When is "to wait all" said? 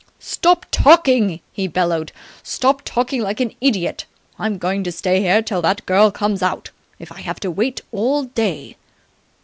7.41-8.23